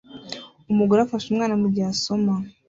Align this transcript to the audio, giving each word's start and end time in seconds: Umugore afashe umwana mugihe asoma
Umugore 0.71 0.99
afashe 1.01 1.25
umwana 1.29 1.55
mugihe 1.61 1.87
asoma 1.93 2.33